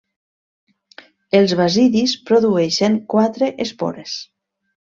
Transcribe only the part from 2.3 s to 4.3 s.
produeixen quatre espores.